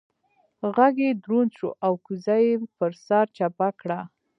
[0.75, 3.99] غږ يې دروند شو او کوزه يې پر سر چپه کړه.